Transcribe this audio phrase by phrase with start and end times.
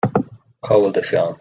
[0.67, 1.29] Cá bhfuil do pheann